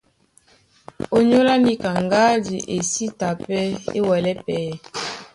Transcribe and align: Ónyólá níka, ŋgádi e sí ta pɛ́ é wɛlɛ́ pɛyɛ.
Ónyólá 1.17 1.55
níka, 1.63 1.89
ŋgádi 2.03 2.57
e 2.75 2.77
sí 2.91 3.05
ta 3.19 3.29
pɛ́ 3.43 3.63
é 3.97 3.99
wɛlɛ́ 4.07 4.35
pɛyɛ. 4.45 4.73